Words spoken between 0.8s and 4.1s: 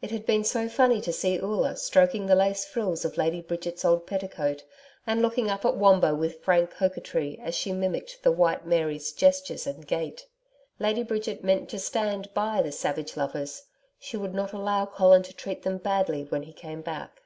to see Oola stroking the lace frills of Lady Bridget's old